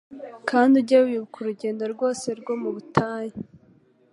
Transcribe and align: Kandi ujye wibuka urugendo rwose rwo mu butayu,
Kandi 0.49 0.73
ujye 0.81 0.97
wibuka 1.05 1.35
urugendo 1.39 1.83
rwose 1.93 2.25
rwo 2.39 2.53
mu 2.61 2.69
butayu, 2.75 3.35